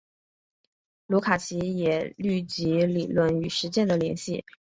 [1.05, 4.43] 卢卡奇也虑及理论与实践的联系。